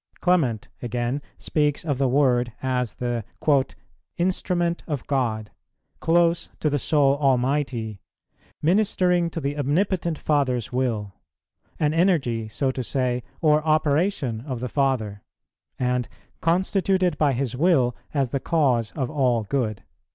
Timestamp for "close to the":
5.99-6.79